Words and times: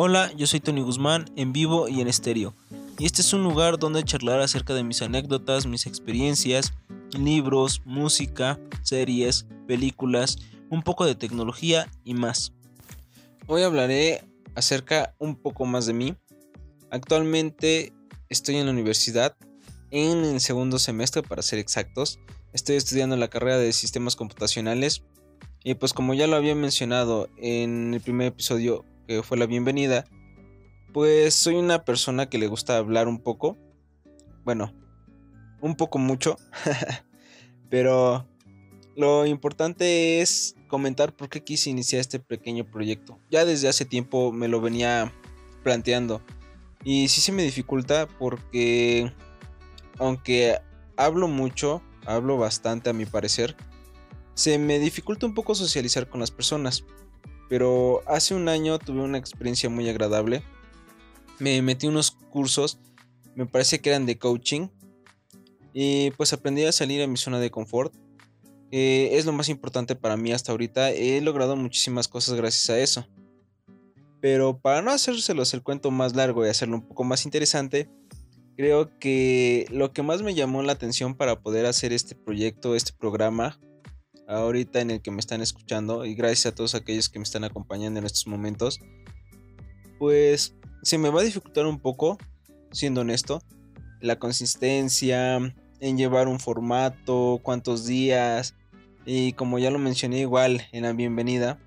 Hola, 0.00 0.30
yo 0.36 0.46
soy 0.46 0.60
Tony 0.60 0.80
Guzmán, 0.80 1.24
en 1.34 1.52
vivo 1.52 1.88
y 1.88 2.00
en 2.00 2.06
estéreo. 2.06 2.54
Y 3.00 3.04
este 3.04 3.20
es 3.20 3.32
un 3.32 3.42
lugar 3.42 3.80
donde 3.80 4.04
charlar 4.04 4.38
acerca 4.38 4.72
de 4.72 4.84
mis 4.84 5.02
anécdotas, 5.02 5.66
mis 5.66 5.88
experiencias, 5.88 6.72
libros, 7.18 7.82
música, 7.84 8.60
series, 8.82 9.46
películas, 9.66 10.38
un 10.70 10.82
poco 10.84 11.04
de 11.04 11.16
tecnología 11.16 11.90
y 12.04 12.14
más. 12.14 12.52
Hoy 13.48 13.62
hablaré 13.62 14.22
acerca 14.54 15.16
un 15.18 15.34
poco 15.34 15.66
más 15.66 15.86
de 15.86 15.94
mí. 15.94 16.14
Actualmente 16.92 17.92
estoy 18.28 18.54
en 18.54 18.66
la 18.66 18.72
universidad, 18.72 19.36
en 19.90 20.24
el 20.24 20.38
segundo 20.38 20.78
semestre 20.78 21.24
para 21.24 21.42
ser 21.42 21.58
exactos. 21.58 22.20
Estoy 22.52 22.76
estudiando 22.76 23.16
la 23.16 23.30
carrera 23.30 23.58
de 23.58 23.72
sistemas 23.72 24.14
computacionales. 24.14 25.02
Y 25.64 25.74
pues 25.74 25.92
como 25.92 26.14
ya 26.14 26.28
lo 26.28 26.36
había 26.36 26.54
mencionado 26.54 27.28
en 27.36 27.94
el 27.94 28.00
primer 28.00 28.28
episodio, 28.28 28.84
que 29.08 29.22
fue 29.22 29.38
la 29.38 29.46
bienvenida, 29.46 30.04
pues 30.92 31.32
soy 31.32 31.54
una 31.54 31.86
persona 31.86 32.28
que 32.28 32.36
le 32.36 32.46
gusta 32.46 32.76
hablar 32.76 33.08
un 33.08 33.22
poco. 33.22 33.56
Bueno, 34.44 34.74
un 35.62 35.76
poco 35.76 35.98
mucho. 35.98 36.36
Pero 37.70 38.28
lo 38.96 39.24
importante 39.24 40.20
es 40.20 40.56
comentar 40.68 41.16
por 41.16 41.30
qué 41.30 41.42
quise 41.42 41.70
iniciar 41.70 42.00
este 42.00 42.20
pequeño 42.20 42.70
proyecto. 42.70 43.18
Ya 43.30 43.46
desde 43.46 43.68
hace 43.68 43.86
tiempo 43.86 44.30
me 44.30 44.46
lo 44.46 44.60
venía 44.60 45.10
planteando. 45.62 46.20
Y 46.84 47.08
sí 47.08 47.22
se 47.22 47.32
me 47.32 47.42
dificulta 47.42 48.06
porque 48.18 49.10
aunque 49.98 50.58
hablo 50.98 51.28
mucho, 51.28 51.82
hablo 52.04 52.36
bastante 52.36 52.90
a 52.90 52.92
mi 52.92 53.06
parecer, 53.06 53.56
se 54.34 54.58
me 54.58 54.78
dificulta 54.78 55.24
un 55.24 55.34
poco 55.34 55.54
socializar 55.54 56.10
con 56.10 56.20
las 56.20 56.30
personas. 56.30 56.84
Pero 57.48 58.02
hace 58.06 58.34
un 58.34 58.48
año 58.48 58.78
tuve 58.78 59.00
una 59.00 59.18
experiencia 59.18 59.70
muy 59.70 59.88
agradable. 59.88 60.42
Me 61.38 61.62
metí 61.62 61.86
unos 61.86 62.10
cursos, 62.10 62.78
me 63.34 63.46
parece 63.46 63.80
que 63.80 63.90
eran 63.90 64.06
de 64.06 64.18
coaching. 64.18 64.68
Y 65.72 66.10
pues 66.12 66.32
aprendí 66.32 66.64
a 66.64 66.72
salir 66.72 67.02
a 67.02 67.06
mi 67.06 67.16
zona 67.16 67.38
de 67.38 67.50
confort. 67.50 67.94
Eh, 68.70 69.10
es 69.12 69.24
lo 69.24 69.32
más 69.32 69.48
importante 69.48 69.94
para 69.94 70.16
mí 70.16 70.32
hasta 70.32 70.52
ahorita. 70.52 70.90
He 70.90 71.20
logrado 71.20 71.56
muchísimas 71.56 72.08
cosas 72.08 72.34
gracias 72.34 72.68
a 72.70 72.78
eso. 72.78 73.06
Pero 74.20 74.58
para 74.58 74.82
no 74.82 74.90
hacérselos 74.90 75.54
el 75.54 75.62
cuento 75.62 75.90
más 75.90 76.16
largo 76.16 76.44
y 76.44 76.48
hacerlo 76.48 76.76
un 76.76 76.88
poco 76.88 77.04
más 77.04 77.24
interesante, 77.24 77.88
creo 78.56 78.98
que 78.98 79.66
lo 79.70 79.92
que 79.92 80.02
más 80.02 80.22
me 80.22 80.34
llamó 80.34 80.62
la 80.62 80.72
atención 80.72 81.14
para 81.14 81.40
poder 81.40 81.64
hacer 81.66 81.92
este 81.92 82.16
proyecto, 82.16 82.74
este 82.74 82.92
programa, 82.92 83.60
ahorita 84.28 84.80
en 84.80 84.90
el 84.90 85.00
que 85.00 85.10
me 85.10 85.20
están 85.20 85.40
escuchando 85.40 86.04
y 86.04 86.14
gracias 86.14 86.46
a 86.46 86.54
todos 86.54 86.74
aquellos 86.74 87.08
que 87.08 87.18
me 87.18 87.22
están 87.22 87.44
acompañando 87.44 87.98
en 87.98 88.06
estos 88.06 88.26
momentos, 88.26 88.78
pues 89.98 90.54
se 90.82 90.98
me 90.98 91.08
va 91.08 91.22
a 91.22 91.24
dificultar 91.24 91.66
un 91.66 91.80
poco, 91.80 92.18
siendo 92.70 93.00
honesto, 93.00 93.42
la 94.00 94.18
consistencia, 94.18 95.36
en 95.80 95.96
llevar 95.96 96.28
un 96.28 96.40
formato, 96.40 97.40
cuántos 97.42 97.86
días 97.86 98.54
y 99.06 99.32
como 99.32 99.58
ya 99.58 99.70
lo 99.70 99.78
mencioné 99.78 100.20
igual 100.20 100.62
en 100.72 100.82
la 100.82 100.92
bienvenida, 100.92 101.58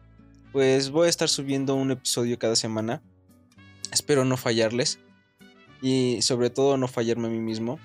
pues 0.51 0.91
voy 0.91 1.07
a 1.07 1.09
estar 1.09 1.29
subiendo 1.29 1.75
un 1.75 1.91
episodio 1.91 2.37
cada 2.37 2.55
semana. 2.55 3.01
Espero 3.91 4.25
no 4.25 4.37
fallarles 4.37 4.99
y 5.81 6.21
sobre 6.21 6.49
todo 6.49 6.77
no 6.77 6.87
fallarme 6.87 7.27
a 7.27 7.31
mí 7.31 7.39
mismo. 7.39 7.79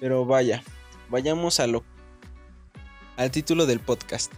Pero 0.00 0.24
vaya, 0.24 0.62
vayamos 1.10 1.60
a 1.60 1.66
lo 1.66 1.84
al 3.16 3.30
título 3.30 3.66
del 3.66 3.80
podcast. 3.80 4.32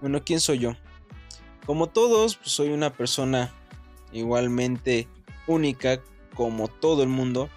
Bueno, 0.00 0.22
¿quién 0.24 0.40
soy 0.40 0.58
yo? 0.58 0.76
Como 1.66 1.88
todos, 1.88 2.36
pues, 2.36 2.50
soy 2.50 2.70
una 2.70 2.92
persona 2.92 3.52
igualmente 4.12 5.08
única 5.46 6.02
como 6.34 6.68
todo 6.68 7.02
el 7.02 7.08
mundo. 7.08 7.48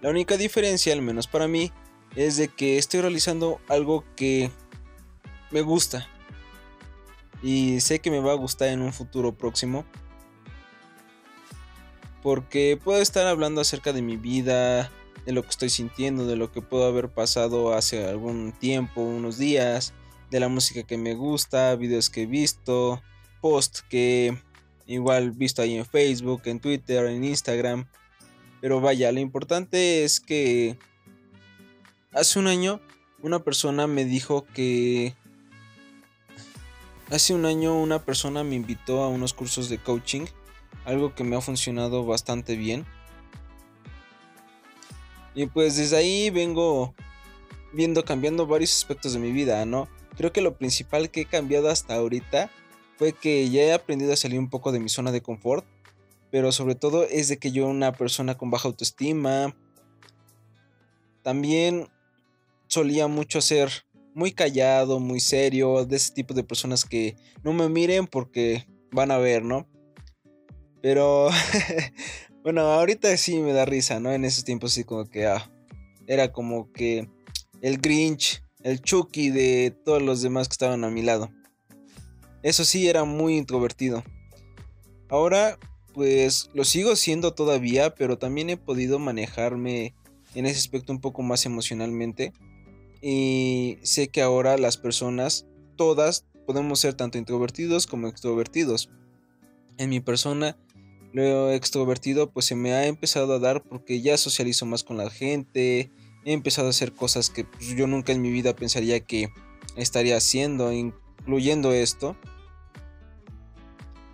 La 0.00 0.10
única 0.10 0.36
diferencia, 0.36 0.92
al 0.92 1.02
menos 1.02 1.26
para 1.26 1.48
mí, 1.48 1.72
es 2.14 2.36
de 2.36 2.48
que 2.48 2.78
estoy 2.78 3.00
realizando 3.00 3.60
algo 3.68 4.04
que 4.16 4.50
me 5.50 5.62
gusta. 5.62 6.08
Y 7.42 7.80
sé 7.80 8.00
que 8.00 8.10
me 8.10 8.20
va 8.20 8.32
a 8.32 8.36
gustar 8.36 8.68
en 8.68 8.82
un 8.82 8.92
futuro 8.92 9.32
próximo. 9.36 9.84
Porque 12.22 12.78
puedo 12.82 13.00
estar 13.00 13.26
hablando 13.26 13.60
acerca 13.60 13.92
de 13.92 14.02
mi 14.02 14.16
vida, 14.16 14.90
de 15.24 15.32
lo 15.32 15.42
que 15.42 15.50
estoy 15.50 15.70
sintiendo, 15.70 16.26
de 16.26 16.36
lo 16.36 16.52
que 16.52 16.62
puedo 16.62 16.84
haber 16.84 17.08
pasado 17.08 17.74
hace 17.74 18.06
algún 18.06 18.52
tiempo, 18.52 19.00
unos 19.00 19.38
días, 19.38 19.94
de 20.30 20.40
la 20.40 20.48
música 20.48 20.82
que 20.82 20.98
me 20.98 21.14
gusta, 21.14 21.76
videos 21.76 22.10
que 22.10 22.22
he 22.22 22.26
visto, 22.26 23.02
posts 23.40 23.82
que 23.82 24.36
igual 24.86 25.30
visto 25.30 25.62
ahí 25.62 25.76
en 25.76 25.86
Facebook, 25.86 26.42
en 26.44 26.60
Twitter, 26.60 27.06
en 27.06 27.24
Instagram. 27.24 27.86
Pero 28.60 28.80
vaya, 28.80 29.12
lo 29.12 29.20
importante 29.20 30.04
es 30.04 30.20
que 30.20 30.78
hace 32.12 32.38
un 32.38 32.46
año 32.46 32.80
una 33.22 33.38
persona 33.40 33.86
me 33.86 34.04
dijo 34.04 34.44
que... 34.54 35.14
Hace 37.10 37.34
un 37.34 37.44
año 37.44 37.78
una 37.78 38.04
persona 38.04 38.44
me 38.44 38.56
invitó 38.56 39.02
a 39.02 39.08
unos 39.08 39.34
cursos 39.34 39.68
de 39.68 39.78
coaching, 39.78 40.26
algo 40.84 41.14
que 41.14 41.22
me 41.22 41.36
ha 41.36 41.40
funcionado 41.40 42.04
bastante 42.04 42.56
bien. 42.56 42.86
Y 45.34 45.46
pues 45.46 45.76
desde 45.76 45.96
ahí 45.96 46.30
vengo 46.30 46.94
viendo 47.72 48.04
cambiando 48.04 48.46
varios 48.46 48.74
aspectos 48.74 49.14
de 49.14 49.18
mi 49.18 49.32
vida, 49.32 49.64
¿no? 49.64 49.88
Creo 50.16 50.32
que 50.32 50.40
lo 50.40 50.56
principal 50.56 51.10
que 51.10 51.22
he 51.22 51.26
cambiado 51.26 51.68
hasta 51.68 51.94
ahorita 51.94 52.50
fue 52.96 53.12
que 53.12 53.50
ya 53.50 53.62
he 53.62 53.72
aprendido 53.72 54.12
a 54.12 54.16
salir 54.16 54.38
un 54.38 54.48
poco 54.48 54.70
de 54.70 54.78
mi 54.78 54.88
zona 54.88 55.10
de 55.10 55.20
confort, 55.20 55.64
pero 56.30 56.52
sobre 56.52 56.76
todo 56.76 57.04
es 57.04 57.28
de 57.28 57.38
que 57.38 57.50
yo 57.50 57.66
una 57.66 57.92
persona 57.92 58.36
con 58.36 58.50
baja 58.50 58.68
autoestima, 58.68 59.56
también 61.22 61.88
solía 62.68 63.08
mucho 63.08 63.40
ser 63.40 63.70
muy 64.14 64.30
callado, 64.30 65.00
muy 65.00 65.18
serio, 65.18 65.84
de 65.84 65.96
ese 65.96 66.12
tipo 66.12 66.34
de 66.34 66.44
personas 66.44 66.84
que 66.84 67.16
no 67.42 67.52
me 67.52 67.68
miren 67.68 68.06
porque 68.06 68.68
van 68.92 69.10
a 69.10 69.18
ver, 69.18 69.44
¿no? 69.44 69.66
Pero 70.80 71.30
Bueno, 72.44 72.60
ahorita 72.60 73.16
sí 73.16 73.40
me 73.40 73.54
da 73.54 73.64
risa, 73.64 74.00
¿no? 74.00 74.12
En 74.12 74.26
esos 74.26 74.44
tiempos 74.44 74.74
sí 74.74 74.84
como 74.84 75.06
que 75.06 75.26
ah, 75.26 75.50
era 76.06 76.30
como 76.30 76.70
que 76.72 77.08
el 77.62 77.78
Grinch, 77.78 78.42
el 78.62 78.82
Chucky 78.82 79.30
de 79.30 79.74
todos 79.82 80.02
los 80.02 80.20
demás 80.20 80.46
que 80.46 80.52
estaban 80.52 80.84
a 80.84 80.90
mi 80.90 81.00
lado. 81.00 81.30
Eso 82.42 82.66
sí, 82.66 82.86
era 82.86 83.04
muy 83.04 83.38
introvertido. 83.38 84.04
Ahora, 85.08 85.58
pues 85.94 86.50
lo 86.52 86.64
sigo 86.64 86.96
siendo 86.96 87.32
todavía, 87.32 87.94
pero 87.94 88.18
también 88.18 88.50
he 88.50 88.58
podido 88.58 88.98
manejarme 88.98 89.94
en 90.34 90.44
ese 90.44 90.58
aspecto 90.58 90.92
un 90.92 91.00
poco 91.00 91.22
más 91.22 91.46
emocionalmente. 91.46 92.34
Y 93.00 93.78
sé 93.80 94.08
que 94.08 94.20
ahora 94.20 94.58
las 94.58 94.76
personas, 94.76 95.46
todas, 95.76 96.26
podemos 96.46 96.78
ser 96.78 96.92
tanto 96.92 97.16
introvertidos 97.16 97.86
como 97.86 98.06
extrovertidos. 98.06 98.90
En 99.78 99.88
mi 99.88 100.00
persona, 100.00 100.58
lo 101.14 101.52
extrovertido 101.52 102.30
pues 102.30 102.46
se 102.46 102.56
me 102.56 102.72
ha 102.72 102.86
empezado 102.86 103.34
a 103.34 103.38
dar 103.38 103.62
porque 103.62 104.02
ya 104.02 104.16
socializo 104.16 104.66
más 104.66 104.82
con 104.82 104.96
la 104.96 105.10
gente, 105.10 105.92
he 106.24 106.32
empezado 106.32 106.66
a 106.66 106.70
hacer 106.70 106.92
cosas 106.92 107.30
que 107.30 107.44
pues, 107.44 107.68
yo 107.68 107.86
nunca 107.86 108.12
en 108.12 108.20
mi 108.20 108.32
vida 108.32 108.56
pensaría 108.56 108.98
que 108.98 109.28
estaría 109.76 110.16
haciendo, 110.16 110.72
incluyendo 110.72 111.72
esto. 111.72 112.16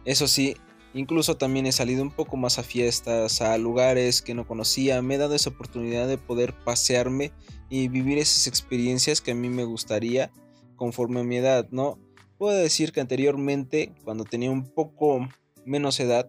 Eso 0.04 0.28
sí, 0.28 0.56
incluso 0.92 1.38
también 1.38 1.64
he 1.64 1.72
salido 1.72 2.02
un 2.02 2.10
poco 2.10 2.36
más 2.36 2.58
a 2.58 2.62
fiestas, 2.62 3.40
a 3.40 3.56
lugares 3.56 4.20
que 4.20 4.34
no 4.34 4.46
conocía, 4.46 5.00
me 5.00 5.14
he 5.14 5.18
dado 5.18 5.34
esa 5.34 5.50
oportunidad 5.50 6.06
de 6.06 6.18
poder 6.18 6.52
pasearme 6.52 7.32
y 7.70 7.88
vivir 7.88 8.18
esas 8.18 8.46
experiencias 8.46 9.22
que 9.22 9.30
a 9.30 9.34
mí 9.34 9.48
me 9.48 9.64
gustaría 9.64 10.30
conforme 10.76 11.20
a 11.20 11.24
mi 11.24 11.36
edad, 11.36 11.66
¿no? 11.70 11.98
Puedo 12.36 12.58
decir 12.58 12.92
que 12.92 13.00
anteriormente, 13.00 13.94
cuando 14.04 14.24
tenía 14.24 14.50
un 14.50 14.64
poco 14.64 15.26
menos 15.64 15.98
edad, 16.00 16.28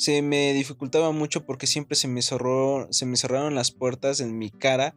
se 0.00 0.22
me 0.22 0.54
dificultaba 0.54 1.12
mucho 1.12 1.44
porque 1.44 1.66
siempre 1.66 1.94
se 1.94 2.08
me, 2.08 2.22
cerró, 2.22 2.88
se 2.90 3.04
me 3.04 3.18
cerraron 3.18 3.54
las 3.54 3.70
puertas 3.70 4.20
en 4.20 4.38
mi 4.38 4.48
cara, 4.48 4.96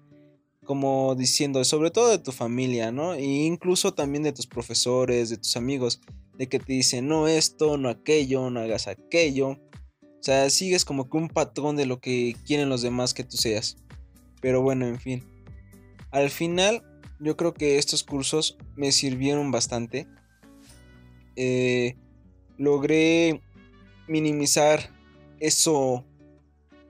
como 0.64 1.14
diciendo, 1.16 1.62
sobre 1.66 1.92
todo 1.92 2.10
de 2.10 2.20
tu 2.20 2.32
familia, 2.32 2.90
¿no? 2.94 3.14
E 3.14 3.22
incluso 3.22 3.94
también 3.94 4.24
de 4.24 4.32
tus 4.32 4.48
profesores, 4.48 5.30
de 5.30 5.36
tus 5.36 5.58
amigos, 5.58 6.00
de 6.38 6.48
que 6.48 6.58
te 6.58 6.72
dicen, 6.72 7.10
no 7.10 7.28
esto, 7.28 7.78
no 7.78 7.90
aquello, 7.90 8.50
no 8.50 8.62
hagas 8.62 8.88
aquello. 8.88 9.50
O 9.50 10.22
sea, 10.22 10.50
sigues 10.50 10.86
como 10.86 11.10
que 11.10 11.18
un 11.18 11.28
patrón 11.28 11.76
de 11.76 11.86
lo 11.86 12.00
que 12.00 12.38
quieren 12.46 12.70
los 12.70 12.82
demás 12.82 13.14
que 13.14 13.26
tú 13.26 13.36
seas. 13.36 13.76
Pero 14.40 14.62
bueno, 14.62 14.88
en 14.88 15.02
fin. 15.02 15.26
Al 16.12 16.30
final, 16.30 16.82
yo 17.20 17.36
creo 17.36 17.54
que 17.54 17.78
estos 17.78 18.06
cursos 18.06 18.58
me 18.78 18.94
sirvieron 18.94 19.52
bastante. 19.52 20.08
Eh, 21.36 21.98
logré 22.58 23.42
minimizar 24.08 24.90
eso 25.40 26.04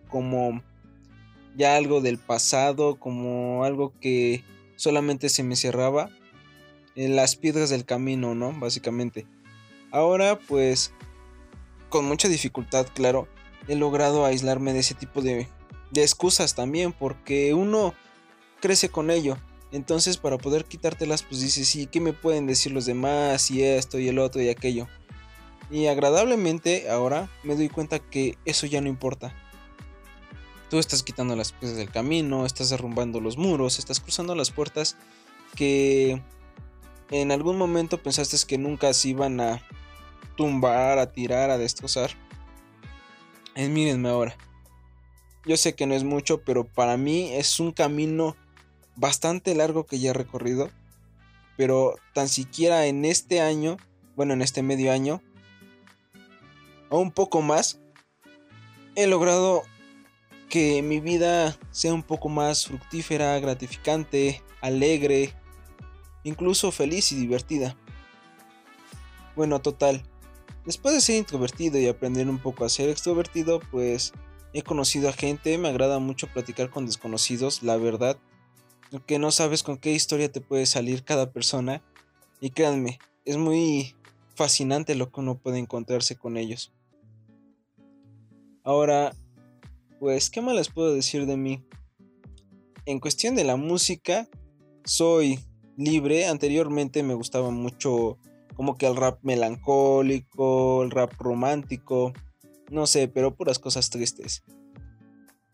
como 0.09 0.61
ya 1.55 1.75
algo 1.75 2.01
del 2.01 2.17
pasado, 2.17 2.99
como 2.99 3.63
algo 3.63 3.93
que 3.99 4.43
solamente 4.75 5.29
se 5.29 5.43
me 5.43 5.55
cerraba 5.55 6.09
en 6.95 7.15
las 7.15 7.35
piedras 7.35 7.69
del 7.69 7.85
camino, 7.85 8.35
¿no? 8.35 8.53
Básicamente. 8.53 9.25
Ahora 9.91 10.39
pues 10.39 10.93
con 11.89 12.05
mucha 12.05 12.27
dificultad, 12.27 12.87
claro, 12.93 13.27
he 13.67 13.75
logrado 13.75 14.25
aislarme 14.25 14.73
de 14.73 14.79
ese 14.79 14.95
tipo 14.95 15.21
de, 15.21 15.47
de 15.91 16.01
excusas 16.01 16.55
también, 16.55 16.91
porque 16.91 17.53
uno 17.53 17.93
crece 18.59 18.89
con 18.89 19.11
ello. 19.11 19.37
Entonces, 19.71 20.17
para 20.17 20.37
poder 20.37 20.65
quitártelas, 20.65 21.23
pues 21.23 21.41
dices, 21.41 21.67
sí, 21.67 21.87
¿qué 21.87 21.99
me 21.99 22.13
pueden 22.13 22.47
decir 22.47 22.71
los 22.71 22.85
demás? 22.85 23.49
Y 23.51 23.63
esto, 23.63 23.99
y 23.99 24.07
el 24.07 24.19
otro, 24.19 24.41
y 24.41 24.49
aquello. 24.49 24.87
Y 25.71 25.87
agradablemente 25.87 26.89
ahora 26.89 27.29
me 27.43 27.55
doy 27.55 27.69
cuenta 27.69 27.99
que 27.99 28.37
eso 28.45 28.67
ya 28.67 28.81
no 28.81 28.89
importa. 28.89 29.33
Tú 30.69 30.79
estás 30.79 31.03
quitando 31.03 31.35
las 31.35 31.51
piezas 31.51 31.77
del 31.77 31.91
camino, 31.91 32.45
estás 32.45 32.69
derrumbando 32.69 33.19
los 33.19 33.37
muros, 33.37 33.79
estás 33.79 33.99
cruzando 33.99 34.35
las 34.35 34.51
puertas 34.51 34.97
que 35.55 36.21
en 37.11 37.31
algún 37.31 37.57
momento 37.57 38.01
pensaste 38.01 38.37
que 38.47 38.57
nunca 38.57 38.91
se 38.93 39.09
iban 39.09 39.39
a 39.39 39.61
tumbar, 40.35 40.97
a 40.99 41.11
tirar, 41.11 41.49
a 41.51 41.57
destrozar. 41.57 42.11
Y 43.55 43.67
mírenme 43.67 44.09
ahora. 44.09 44.35
Yo 45.45 45.57
sé 45.57 45.75
que 45.75 45.85
no 45.85 45.93
es 45.93 46.03
mucho, 46.03 46.41
pero 46.41 46.63
para 46.63 46.97
mí 46.97 47.33
es 47.33 47.59
un 47.59 47.71
camino 47.71 48.35
bastante 48.95 49.53
largo 49.55 49.85
que 49.85 49.99
ya 49.99 50.11
he 50.11 50.13
recorrido. 50.13 50.69
Pero 51.57 51.95
tan 52.13 52.29
siquiera 52.29 52.87
en 52.87 53.05
este 53.05 53.41
año, 53.41 53.77
bueno, 54.15 54.33
en 54.33 54.41
este 54.41 54.63
medio 54.63 54.91
año, 54.91 55.21
un 56.97 57.11
poco 57.11 57.41
más, 57.41 57.79
he 58.95 59.07
logrado 59.07 59.63
que 60.49 60.81
mi 60.81 60.99
vida 60.99 61.57
sea 61.71 61.93
un 61.93 62.03
poco 62.03 62.29
más 62.29 62.67
fructífera, 62.67 63.39
gratificante, 63.39 64.43
alegre, 64.61 65.33
incluso 66.23 66.71
feliz 66.71 67.11
y 67.11 67.15
divertida. 67.15 67.75
Bueno, 69.35 69.59
total. 69.61 70.03
Después 70.65 70.93
de 70.93 71.01
ser 71.01 71.15
introvertido 71.17 71.79
y 71.79 71.87
aprender 71.87 72.29
un 72.29 72.37
poco 72.37 72.65
a 72.65 72.69
ser 72.69 72.89
extrovertido, 72.89 73.59
pues 73.71 74.13
he 74.53 74.61
conocido 74.61 75.09
a 75.09 75.13
gente, 75.13 75.57
me 75.57 75.69
agrada 75.69 75.99
mucho 75.99 76.27
platicar 76.27 76.69
con 76.69 76.85
desconocidos, 76.85 77.63
la 77.63 77.75
verdad, 77.77 78.17
que 79.07 79.17
no 79.19 79.31
sabes 79.31 79.63
con 79.63 79.77
qué 79.77 79.91
historia 79.91 80.31
te 80.31 80.41
puede 80.41 80.65
salir 80.65 81.03
cada 81.03 81.31
persona. 81.31 81.81
Y 82.39 82.51
créanme, 82.51 82.99
es 83.25 83.37
muy 83.37 83.95
fascinante 84.35 84.95
lo 84.95 85.11
que 85.11 85.19
uno 85.19 85.37
puede 85.37 85.57
encontrarse 85.57 86.15
con 86.15 86.37
ellos. 86.37 86.71
Ahora, 88.63 89.13
pues, 89.99 90.29
¿qué 90.29 90.41
más 90.41 90.55
les 90.55 90.69
puedo 90.69 90.93
decir 90.93 91.25
de 91.25 91.37
mí? 91.37 91.63
En 92.85 92.99
cuestión 92.99 93.35
de 93.35 93.43
la 93.43 93.55
música, 93.55 94.29
soy 94.85 95.39
libre. 95.77 96.27
Anteriormente 96.27 97.03
me 97.03 97.13
gustaba 97.13 97.49
mucho 97.49 98.17
como 98.55 98.77
que 98.77 98.85
el 98.85 98.95
rap 98.95 99.19
melancólico, 99.23 100.83
el 100.83 100.91
rap 100.91 101.13
romántico, 101.19 102.13
no 102.69 102.87
sé, 102.87 103.07
pero 103.07 103.35
puras 103.35 103.59
cosas 103.59 103.89
tristes. 103.89 104.43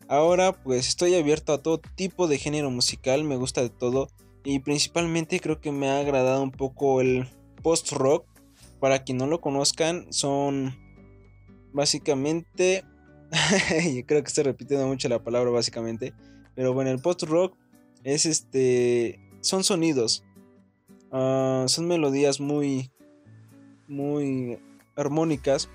Ahora 0.08 0.52
pues 0.52 0.88
estoy 0.88 1.14
abierto 1.14 1.52
a 1.52 1.62
todo 1.62 1.78
tipo 1.78 2.26
de 2.26 2.38
género 2.38 2.70
musical, 2.70 3.24
me 3.24 3.36
gusta 3.36 3.62
de 3.62 3.70
todo 3.70 4.08
y 4.44 4.58
principalmente 4.58 5.38
creo 5.38 5.60
que 5.60 5.70
me 5.70 5.88
ha 5.88 6.00
agradado 6.00 6.42
un 6.42 6.50
poco 6.50 7.00
el 7.00 7.28
post 7.62 7.92
rock. 7.92 8.26
Para 8.80 9.04
quien 9.04 9.18
no 9.18 9.26
lo 9.26 9.40
conozcan, 9.40 10.06
son 10.10 10.74
básicamente 11.72 12.84
creo 14.06 14.22
que 14.22 14.28
estoy 14.28 14.44
repitiendo 14.44 14.86
mucho 14.86 15.08
la 15.08 15.22
palabra 15.22 15.50
básicamente, 15.50 16.14
pero 16.54 16.74
bueno, 16.74 16.90
el 16.90 17.00
post 17.00 17.22
rock 17.24 17.56
es 18.04 18.26
este 18.26 19.20
son 19.40 19.64
sonidos. 19.64 20.24
Ah, 21.12 21.64
son 21.66 21.88
melodías 21.88 22.40
muy, 22.40 22.90
muy 23.88 24.58
armónicas. 24.96 25.68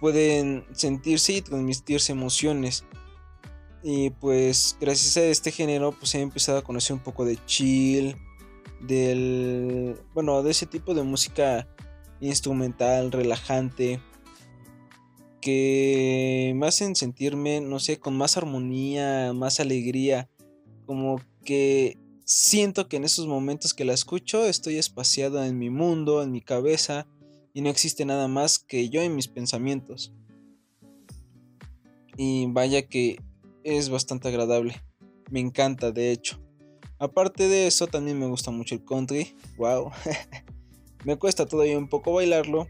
Pueden 0.00 0.64
sentirse 0.72 1.34
y 1.34 1.42
transmitirse 1.42 2.12
emociones. 2.12 2.84
Y 3.82 4.10
pues 4.10 4.76
gracias 4.80 5.16
a 5.16 5.24
este 5.24 5.52
género 5.52 5.92
pues 5.92 6.14
he 6.14 6.20
empezado 6.20 6.58
a 6.58 6.62
conocer 6.62 6.94
un 6.94 7.02
poco 7.02 7.24
de 7.24 7.38
chill, 7.46 8.16
del, 8.80 10.00
bueno, 10.14 10.42
de 10.42 10.50
ese 10.50 10.66
tipo 10.66 10.94
de 10.94 11.04
música 11.04 11.68
instrumental, 12.20 13.12
relajante, 13.12 14.00
que 15.48 16.52
me 16.54 16.66
hacen 16.66 16.94
sentirme, 16.94 17.62
no 17.62 17.78
sé, 17.78 17.98
con 17.98 18.14
más 18.14 18.36
armonía, 18.36 19.32
más 19.32 19.60
alegría, 19.60 20.28
como 20.84 21.22
que 21.42 21.96
siento 22.26 22.86
que 22.86 22.98
en 22.98 23.04
esos 23.04 23.26
momentos 23.26 23.72
que 23.72 23.86
la 23.86 23.94
escucho 23.94 24.44
estoy 24.44 24.76
espaciado 24.76 25.42
en 25.42 25.56
mi 25.56 25.70
mundo, 25.70 26.22
en 26.22 26.32
mi 26.32 26.42
cabeza, 26.42 27.06
y 27.54 27.62
no 27.62 27.70
existe 27.70 28.04
nada 28.04 28.28
más 28.28 28.58
que 28.58 28.90
yo 28.90 29.00
en 29.00 29.16
mis 29.16 29.26
pensamientos. 29.26 30.12
Y 32.18 32.44
vaya 32.48 32.86
que 32.86 33.18
es 33.64 33.88
bastante 33.88 34.28
agradable. 34.28 34.82
Me 35.30 35.40
encanta, 35.40 35.92
de 35.92 36.12
hecho. 36.12 36.38
Aparte 36.98 37.48
de 37.48 37.68
eso, 37.68 37.86
también 37.86 38.18
me 38.18 38.26
gusta 38.26 38.50
mucho 38.50 38.74
el 38.74 38.84
country. 38.84 39.34
Wow. 39.56 39.92
me 41.06 41.16
cuesta 41.16 41.46
todavía 41.46 41.78
un 41.78 41.88
poco 41.88 42.12
bailarlo, 42.12 42.68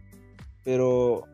pero 0.65 1.25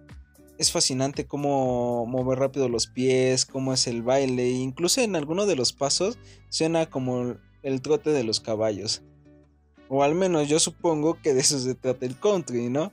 es 0.58 0.70
fascinante 0.70 1.26
cómo 1.26 2.06
mover 2.06 2.38
rápido 2.38 2.68
los 2.68 2.86
pies, 2.86 3.44
cómo 3.44 3.72
es 3.72 3.86
el 3.86 4.02
baile, 4.02 4.50
incluso 4.50 5.00
en 5.00 5.16
alguno 5.16 5.46
de 5.46 5.56
los 5.56 5.72
pasos 5.72 6.18
suena 6.48 6.86
como 6.86 7.36
el 7.62 7.82
trote 7.82 8.10
de 8.10 8.24
los 8.24 8.40
caballos. 8.40 9.02
O 9.88 10.02
al 10.02 10.14
menos 10.14 10.48
yo 10.48 10.58
supongo 10.58 11.20
que 11.20 11.34
de 11.34 11.40
eso 11.40 11.58
se 11.58 11.74
trata 11.74 12.06
el 12.06 12.18
country, 12.18 12.68
¿no? 12.68 12.92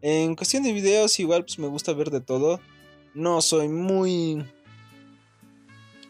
En 0.00 0.34
cuestión 0.34 0.62
de 0.62 0.72
videos 0.72 1.18
igual 1.20 1.44
pues 1.44 1.58
me 1.58 1.68
gusta 1.68 1.92
ver 1.92 2.10
de 2.10 2.20
todo. 2.20 2.60
No 3.14 3.40
soy 3.40 3.68
muy 3.68 4.44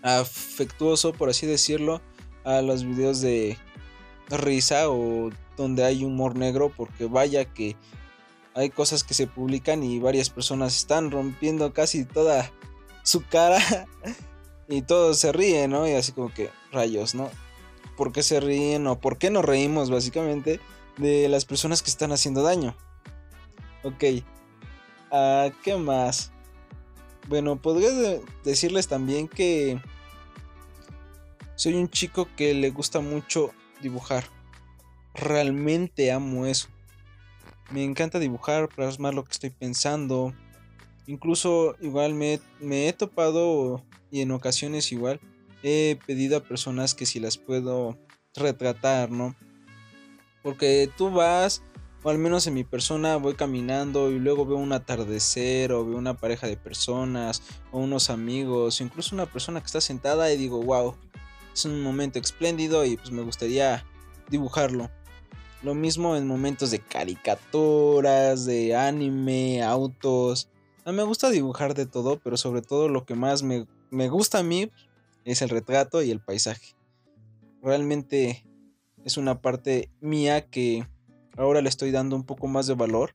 afectuoso, 0.03 1.13
por 1.13 1.29
así 1.29 1.47
decirlo, 1.47 2.01
a 2.45 2.63
los 2.63 2.85
videos 2.85 3.21
de 3.21 3.59
risa 4.29 4.91
o 4.91 5.31
donde 5.57 5.85
hay 5.85 6.05
humor 6.05 6.37
negro, 6.37 6.73
porque 6.75 7.05
vaya 7.07 7.45
que 7.45 7.77
hay 8.55 8.71
cosas 8.71 9.05
que 9.05 9.15
se 9.15 9.27
publican 9.27 9.83
y 9.83 9.99
varias 9.99 10.31
personas 10.31 10.77
están 10.77 11.11
rompiendo 11.11 11.73
casi 11.73 12.05
toda 12.05 12.51
su 13.03 13.25
cara 13.27 13.59
y 14.69 14.83
todos 14.83 15.19
se 15.19 15.33
ríen, 15.33 15.71
¿no? 15.71 15.89
Y 15.89 15.93
así 15.93 16.13
como 16.13 16.33
que 16.33 16.51
rayos, 16.71 17.15
¿no? 17.15 17.31
¿Por 17.97 18.13
qué 18.13 18.23
se 18.23 18.41
ríen 18.41 18.87
o 18.87 19.01
por 19.01 19.19
qué 19.19 19.31
nos 19.31 19.45
reímos 19.45 19.91
básicamente 19.91 20.61
de 20.99 21.29
las 21.29 21.45
personas 21.45 21.83
que 21.83 21.91
están 21.91 22.13
haciendo 22.13 22.43
daño? 22.43 22.77
Ok. 23.83 24.05
Uh, 25.11 25.51
¿Qué 25.63 25.77
más? 25.77 26.33
Bueno, 27.29 27.61
podría 27.61 27.91
decirles 28.45 28.89
también 28.89 29.29
que 29.29 29.81
soy 31.55 31.75
un 31.75 31.89
chico 31.89 32.29
que 32.37 32.55
le 32.55 32.71
gusta 32.71 33.01
mucho 33.01 33.51
dibujar. 33.81 34.25
Realmente 35.15 36.11
amo 36.11 36.47
eso. 36.47 36.69
Me 37.73 37.85
encanta 37.85 38.19
dibujar, 38.19 38.69
plasmar 38.69 39.15
lo 39.15 39.25
que 39.25 39.33
estoy 39.33 39.49
pensando. 39.49 40.35
Incluso 41.07 41.75
igual 41.81 42.13
me, 42.13 42.39
he 42.61 42.93
topado 42.93 43.83
y 44.11 44.21
en 44.21 44.31
ocasiones 44.31 44.93
igual 44.93 45.21
he 45.63 45.99
pedido 46.07 46.37
a 46.37 46.45
personas 46.45 46.95
que 46.95 47.07
si 47.07 47.19
las 47.19 47.39
puedo 47.39 47.97
retratar, 48.35 49.11
¿no? 49.11 49.35
Porque 50.43 50.91
tú 50.99 51.11
vas, 51.11 51.63
o 52.03 52.11
al 52.11 52.19
menos 52.19 52.47
en 52.47 52.53
mi 52.53 52.65
persona 52.65 53.17
voy 53.17 53.35
caminando 53.35 54.11
y 54.11 54.19
luego 54.19 54.45
veo 54.45 54.59
un 54.59 54.75
atardecer 54.75 55.73
o 55.73 55.87
veo 55.87 55.97
una 55.97 56.19
pareja 56.19 56.47
de 56.47 56.59
personas 56.59 57.43
o 57.71 57.79
unos 57.79 58.11
amigos 58.11 58.81
o 58.81 58.85
incluso 58.85 59.15
una 59.15 59.27
persona 59.27 59.61
que 59.61 59.67
está 59.67 59.81
sentada 59.81 60.31
y 60.31 60.37
digo, 60.37 60.63
wow, 60.63 60.95
es 61.55 61.65
un 61.65 61.83
momento 61.83 62.19
espléndido 62.19 62.85
y 62.85 62.99
pues 62.99 63.11
me 63.13 63.23
gustaría 63.23 63.87
dibujarlo. 64.29 64.91
Lo 65.63 65.75
mismo 65.75 66.17
en 66.17 66.27
momentos 66.27 66.71
de 66.71 66.81
caricaturas, 66.81 68.45
de 68.45 68.75
anime, 68.75 69.63
autos. 69.63 70.49
A 70.85 70.93
me 70.93 71.05
gusta 71.05 71.31
dibujar 71.31 71.75
de 71.75 71.87
todo, 71.87 72.19
pero 72.19 72.37
sobre 72.37 72.63
todo 72.63 72.89
lo 72.89 73.05
que 73.05 73.15
más 73.15 73.43
me, 73.43 73.67
me 73.91 74.09
gusta 74.09 74.39
a 74.39 74.43
mí 74.43 74.71
es 75.25 75.43
el 75.43 75.51
retrato 75.51 76.03
y 76.03 76.11
el 76.11 76.21
paisaje. 76.21 76.75
Realmente 77.63 78.45
es 79.05 79.17
una 79.17 79.41
parte 79.41 79.91
mía 80.01 80.49
que 80.49 80.87
ahora 81.37 81.61
le 81.61 81.69
estoy 81.69 81.91
dando 81.91 82.17
un 82.17 82.25
poco 82.25 82.49
más 82.49 82.67
de 82.67 82.75
valor. 82.75 83.15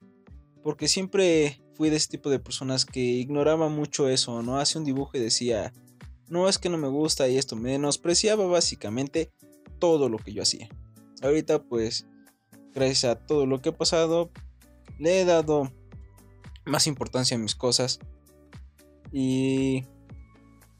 Porque 0.63 0.87
siempre 0.87 1.61
fui 1.75 1.89
de 1.89 1.97
ese 1.97 2.09
tipo 2.09 2.29
de 2.29 2.39
personas 2.39 2.85
que 2.85 2.99
ignoraba 2.99 3.69
mucho 3.69 4.09
eso, 4.09 4.41
¿no? 4.41 4.57
Hace 4.57 4.77
un 4.77 4.85
dibujo 4.85 5.11
y 5.13 5.19
decía, 5.19 5.73
no 6.27 6.49
es 6.49 6.57
que 6.57 6.69
no 6.69 6.77
me 6.77 6.87
gusta 6.87 7.27
y 7.27 7.37
esto, 7.37 7.55
menospreciaba 7.55 8.45
básicamente 8.47 9.31
todo 9.79 10.09
lo 10.09 10.17
que 10.17 10.33
yo 10.33 10.41
hacía. 10.41 10.69
Ahorita 11.21 11.61
pues 11.63 12.07
gracias 12.77 13.05
a 13.11 13.15
todo 13.15 13.47
lo 13.47 13.59
que 13.59 13.69
ha 13.69 13.77
pasado, 13.77 14.29
le 14.99 15.19
he 15.19 15.25
dado 15.25 15.71
más 16.65 16.85
importancia 16.85 17.35
a 17.35 17.39
mis 17.39 17.55
cosas. 17.55 17.99
Y 19.11 19.83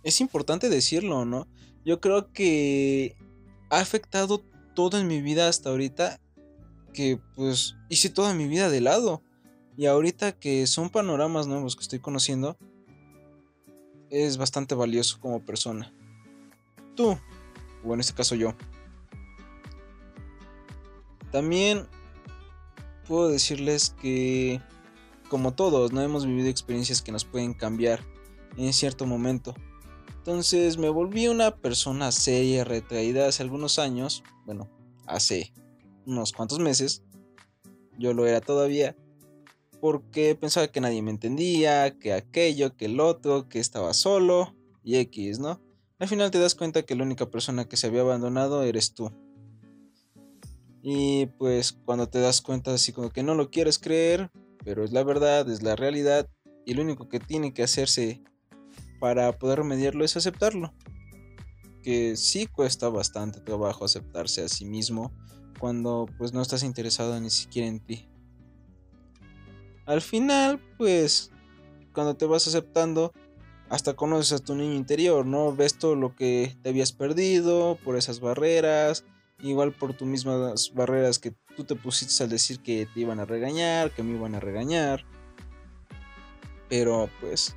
es 0.04 0.22
importante 0.22 0.70
decirlo, 0.70 1.26
¿no? 1.26 1.48
Yo 1.86 2.00
creo 2.00 2.32
que 2.32 3.18
ha 3.72 3.80
afectado 3.80 4.44
todo 4.76 5.00
en 5.00 5.08
mi 5.08 5.22
vida 5.22 5.48
hasta 5.48 5.72
ahorita 5.72 6.20
que 6.94 7.20
pues 7.36 7.76
hice 7.90 8.10
toda 8.10 8.36
mi 8.36 8.48
vida 8.48 8.70
de 8.70 8.82
lado. 8.82 9.24
Y 9.76 9.88
ahorita 9.88 10.34
que 10.34 10.68
son 10.68 10.92
panoramas 10.92 11.48
nuevos 11.48 11.76
que 11.76 11.82
estoy 11.82 12.00
conociendo, 12.00 12.58
es 14.12 14.38
bastante 14.38 14.76
valioso 14.76 15.20
como 15.20 15.44
persona. 15.44 15.92
Tú, 16.96 17.18
o 17.84 17.94
en 17.94 18.00
este 18.00 18.14
caso 18.14 18.36
yo. 18.36 18.54
También 21.38 21.86
puedo 23.08 23.30
decirles 23.30 23.92
que, 24.02 24.60
como 25.30 25.54
todos, 25.54 25.94
no 25.94 26.02
hemos 26.02 26.26
vivido 26.26 26.48
experiencias 26.48 27.04
que 27.04 27.12
nos 27.12 27.26
pueden 27.26 27.54
cambiar 27.54 28.04
en 28.58 28.74
cierto 28.74 29.06
momento. 29.06 29.54
Entonces 30.18 30.80
me 30.80 30.90
volví 30.90 31.28
una 31.28 31.56
persona 31.56 32.12
seria, 32.12 32.64
retraída 32.64 33.28
hace 33.28 33.44
algunos 33.44 33.78
años, 33.78 34.24
bueno, 34.48 34.68
hace 35.06 35.54
unos 36.08 36.32
cuantos 36.32 36.58
meses, 36.58 37.04
yo 38.00 38.16
lo 38.16 38.26
era 38.26 38.42
todavía, 38.42 38.96
porque 39.80 40.34
pensaba 40.34 40.70
que 40.70 40.82
nadie 40.82 41.04
me 41.04 41.12
entendía, 41.12 42.00
que 42.00 42.14
aquello, 42.14 42.76
que 42.76 42.86
el 42.86 43.00
otro, 43.00 43.48
que 43.48 43.60
estaba 43.60 43.94
solo 43.94 44.56
y 44.84 44.96
X, 44.96 45.38
¿no? 45.38 45.62
Al 46.00 46.08
final 46.08 46.32
te 46.32 46.40
das 46.40 46.56
cuenta 46.56 46.82
que 46.82 46.96
la 46.96 47.04
única 47.04 47.30
persona 47.30 47.66
que 47.66 47.78
se 47.78 47.86
había 47.86 48.02
abandonado 48.02 48.64
eres 48.64 48.96
tú. 48.96 49.12
Y 50.90 51.26
pues 51.26 51.74
cuando 51.84 52.08
te 52.08 52.22
das 52.22 52.40
cuenta 52.40 52.74
así 52.74 52.94
como 52.94 53.10
que 53.10 53.22
no 53.22 53.36
lo 53.36 53.52
quieres 53.52 53.78
creer, 53.78 54.32
pero 54.64 54.86
es 54.86 54.94
la 54.94 55.04
verdad, 55.04 55.50
es 55.50 55.62
la 55.62 55.76
realidad, 55.76 56.30
y 56.66 56.76
lo 56.76 56.82
único 56.82 57.10
que 57.10 57.20
tiene 57.20 57.54
que 57.54 57.62
hacerse 57.62 58.24
para 59.02 59.38
poder 59.38 59.58
remediarlo 59.58 60.06
es 60.06 60.16
aceptarlo. 60.16 60.74
Que 61.84 62.16
sí 62.16 62.48
cuesta 62.48 62.88
bastante 62.88 63.42
trabajo 63.42 63.84
aceptarse 63.84 64.46
a 64.46 64.48
sí 64.48 64.64
mismo 64.64 65.12
cuando 65.60 66.06
pues 66.18 66.32
no 66.32 66.42
estás 66.42 66.64
interesado 66.64 67.20
ni 67.20 67.32
siquiera 67.32 67.68
en 67.68 67.82
ti. 67.82 68.08
Al 69.86 70.00
final, 70.00 70.62
pues, 70.78 71.32
cuando 71.94 72.16
te 72.16 72.28
vas 72.28 72.48
aceptando, 72.48 73.12
hasta 73.68 73.94
conoces 73.94 74.40
a 74.40 74.42
tu 74.42 74.56
niño 74.56 74.76
interior, 74.76 75.26
¿no? 75.26 75.54
Ves 75.54 75.78
todo 75.78 75.96
lo 75.96 76.16
que 76.16 76.56
te 76.64 76.70
habías 76.70 76.94
perdido 76.94 77.78
por 77.84 77.98
esas 77.98 78.22
barreras, 78.22 79.04
igual 79.42 79.72
por 79.72 79.94
tus 79.94 80.08
mismas 80.08 80.74
barreras 80.74 81.20
que 81.20 81.34
tú 81.56 81.64
te 81.64 81.76
pusiste 81.76 82.24
al 82.24 82.30
decir 82.30 82.60
que 82.60 82.88
te 82.94 83.00
iban 83.00 83.20
a 83.20 83.26
regañar, 83.26 83.92
que 83.92 84.04
me 84.04 84.18
iban 84.18 84.36
a 84.36 84.40
regañar. 84.40 85.06
Pero 86.70 87.10
pues, 87.22 87.56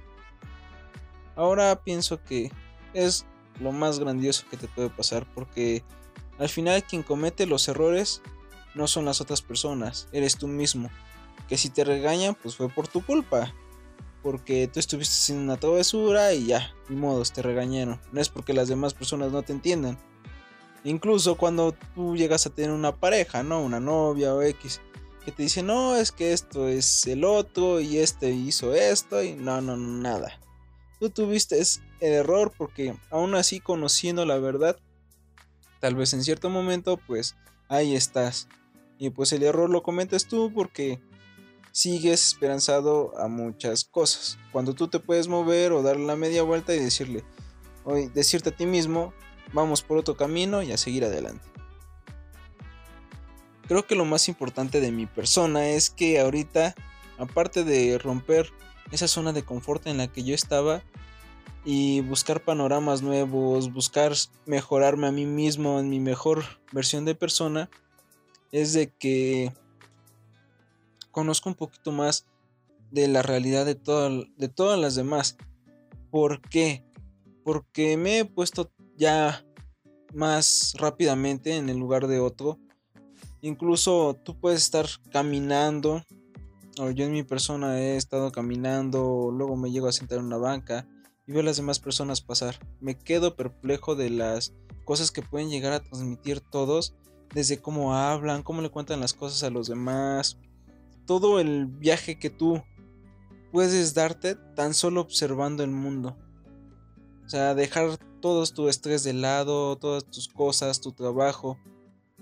ahora 1.36 1.82
pienso 1.82 2.22
que 2.22 2.52
es 2.94 3.26
lo 3.60 3.72
más 3.72 3.98
grandioso 3.98 4.44
que 4.50 4.56
te 4.56 4.68
puede 4.68 4.90
pasar 4.90 5.26
porque 5.34 5.82
al 6.38 6.48
final 6.48 6.82
quien 6.84 7.02
comete 7.02 7.46
los 7.46 7.68
errores 7.68 8.22
no 8.74 8.86
son 8.86 9.04
las 9.04 9.20
otras 9.20 9.42
personas, 9.42 10.08
eres 10.12 10.36
tú 10.36 10.48
mismo. 10.48 10.90
Que 11.48 11.58
si 11.58 11.68
te 11.68 11.84
regañan, 11.84 12.36
pues 12.40 12.56
fue 12.56 12.68
por 12.68 12.88
tu 12.88 13.04
culpa. 13.04 13.52
Porque 14.22 14.68
tú 14.68 14.78
estuviste 14.78 15.14
haciendo 15.14 15.44
una 15.44 15.58
travesura 15.58 16.32
y 16.34 16.46
ya, 16.46 16.72
ni 16.88 16.96
modos, 16.96 17.32
te 17.32 17.42
regañaron. 17.42 18.00
No 18.12 18.20
es 18.20 18.28
porque 18.28 18.52
las 18.52 18.68
demás 18.68 18.94
personas 18.94 19.32
no 19.32 19.42
te 19.42 19.52
entiendan. 19.52 19.98
Incluso 20.84 21.36
cuando 21.36 21.74
tú 21.94 22.16
llegas 22.16 22.46
a 22.46 22.50
tener 22.50 22.70
una 22.70 22.96
pareja, 22.96 23.42
¿no? 23.42 23.62
Una 23.62 23.80
novia 23.80 24.34
o 24.34 24.42
X, 24.42 24.80
que 25.24 25.32
te 25.32 25.42
dice, 25.42 25.62
no, 25.62 25.96
es 25.96 26.12
que 26.12 26.32
esto 26.32 26.68
es 26.68 27.06
el 27.06 27.24
otro 27.24 27.80
y 27.80 27.98
este 27.98 28.30
hizo 28.30 28.74
esto 28.74 29.22
y 29.22 29.34
no, 29.34 29.60
no, 29.60 29.76
nada. 29.76 30.38
Tú 30.98 31.10
tuviste 31.10 31.60
el 32.00 32.12
error 32.12 32.52
porque 32.56 32.94
aún 33.10 33.34
así 33.34 33.60
conociendo 33.60 34.24
la 34.24 34.38
verdad, 34.38 34.76
Tal 35.80 35.94
vez 35.94 36.12
en 36.12 36.22
cierto 36.22 36.50
momento, 36.50 36.98
pues 36.98 37.36
ahí 37.68 37.96
estás. 37.96 38.48
Y 38.98 39.10
pues 39.10 39.32
el 39.32 39.42
error 39.42 39.70
lo 39.70 39.82
cometes 39.82 40.26
tú 40.26 40.52
porque 40.54 41.00
sigues 41.72 42.28
esperanzado 42.28 43.18
a 43.18 43.28
muchas 43.28 43.84
cosas. 43.84 44.38
Cuando 44.52 44.74
tú 44.74 44.88
te 44.88 45.00
puedes 45.00 45.26
mover 45.26 45.72
o 45.72 45.82
darle 45.82 46.04
la 46.04 46.16
media 46.16 46.42
vuelta 46.42 46.74
y 46.74 46.80
decirle, 46.80 47.24
hoy 47.84 48.08
decirte 48.08 48.50
a 48.50 48.56
ti 48.56 48.66
mismo, 48.66 49.14
vamos 49.52 49.82
por 49.82 49.98
otro 49.98 50.16
camino 50.16 50.62
y 50.62 50.72
a 50.72 50.76
seguir 50.76 51.04
adelante. 51.04 51.44
Creo 53.66 53.86
que 53.86 53.94
lo 53.94 54.04
más 54.04 54.28
importante 54.28 54.80
de 54.80 54.90
mi 54.90 55.06
persona 55.06 55.68
es 55.68 55.90
que 55.90 56.20
ahorita, 56.20 56.74
aparte 57.18 57.64
de 57.64 57.98
romper 57.98 58.52
esa 58.90 59.06
zona 59.06 59.32
de 59.32 59.44
confort 59.44 59.86
en 59.86 59.98
la 59.98 60.08
que 60.08 60.24
yo 60.24 60.34
estaba, 60.34 60.82
y 61.64 62.00
buscar 62.00 62.42
panoramas 62.42 63.02
nuevos, 63.02 63.72
buscar 63.72 64.12
mejorarme 64.46 65.06
a 65.06 65.12
mí 65.12 65.26
mismo 65.26 65.78
en 65.78 65.90
mi 65.90 66.00
mejor 66.00 66.44
versión 66.72 67.04
de 67.04 67.14
persona, 67.14 67.68
es 68.50 68.72
de 68.72 68.90
que 68.90 69.52
conozco 71.10 71.48
un 71.48 71.54
poquito 71.54 71.92
más 71.92 72.26
de 72.90 73.08
la 73.08 73.22
realidad 73.22 73.66
de, 73.66 73.74
de 74.36 74.48
todas 74.48 74.78
las 74.80 74.94
demás. 74.94 75.36
¿Por 76.10 76.40
qué? 76.40 76.84
Porque 77.44 77.96
me 77.96 78.20
he 78.20 78.24
puesto 78.24 78.72
ya 79.00 79.42
más 80.12 80.74
rápidamente 80.78 81.56
en 81.56 81.70
el 81.70 81.78
lugar 81.78 82.06
de 82.06 82.20
otro. 82.20 82.58
Incluso 83.40 84.14
tú 84.22 84.38
puedes 84.38 84.60
estar 84.60 84.86
caminando, 85.10 86.04
o 86.78 86.90
yo 86.90 87.06
en 87.06 87.12
mi 87.12 87.22
persona 87.22 87.80
he 87.80 87.96
estado 87.96 88.30
caminando, 88.30 89.30
luego 89.32 89.56
me 89.56 89.70
llego 89.70 89.88
a 89.88 89.92
sentar 89.92 90.18
en 90.18 90.26
una 90.26 90.36
banca 90.36 90.86
y 91.26 91.32
veo 91.32 91.40
a 91.40 91.44
las 91.44 91.56
demás 91.56 91.78
personas 91.78 92.20
pasar. 92.20 92.56
Me 92.80 92.98
quedo 92.98 93.36
perplejo 93.36 93.96
de 93.96 94.10
las 94.10 94.52
cosas 94.84 95.10
que 95.10 95.22
pueden 95.22 95.48
llegar 95.48 95.72
a 95.72 95.82
transmitir 95.82 96.40
todos, 96.40 96.94
desde 97.34 97.58
cómo 97.58 97.94
hablan, 97.94 98.42
cómo 98.42 98.60
le 98.60 98.68
cuentan 98.68 99.00
las 99.00 99.14
cosas 99.14 99.42
a 99.44 99.50
los 99.50 99.66
demás, 99.66 100.38
todo 101.06 101.40
el 101.40 101.66
viaje 101.66 102.18
que 102.18 102.28
tú 102.28 102.62
puedes 103.50 103.94
darte 103.94 104.34
tan 104.34 104.74
solo 104.74 105.00
observando 105.00 105.64
el 105.64 105.70
mundo. 105.70 106.18
O 107.24 107.28
sea, 107.30 107.54
dejar 107.54 107.98
todo 108.20 108.46
tu 108.46 108.68
estrés 108.68 109.04
de 109.04 109.12
lado, 109.12 109.76
todas 109.76 110.04
tus 110.04 110.28
cosas, 110.28 110.80
tu 110.80 110.92
trabajo, 110.92 111.58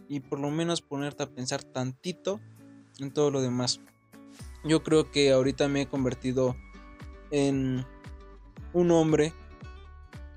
y 0.08 0.20
por 0.20 0.40
lo 0.40 0.50
menos 0.50 0.80
ponerte 0.80 1.22
a 1.22 1.30
pensar 1.30 1.62
tantito 1.62 2.40
en 2.98 3.12
todo 3.12 3.30
lo 3.30 3.40
demás. 3.40 3.80
Yo 4.64 4.82
creo 4.82 5.10
que 5.10 5.32
ahorita 5.32 5.68
me 5.68 5.82
he 5.82 5.86
convertido 5.86 6.56
en 7.30 7.86
un 8.72 8.90
hombre 8.90 9.32